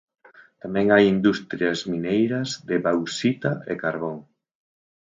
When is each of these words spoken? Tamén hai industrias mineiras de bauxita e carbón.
Tamén 0.61 0.87
hai 0.93 1.03
industrias 1.15 1.79
mineiras 1.91 2.49
de 2.69 2.77
bauxita 2.87 3.51
e 3.71 3.73
carbón. 3.83 4.17